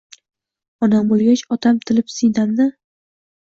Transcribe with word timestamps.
Onam 0.87 1.11
o’lgach 1.19 1.45
otam 1.59 1.79
tilib 1.87 2.11
siynamni 2.17 2.71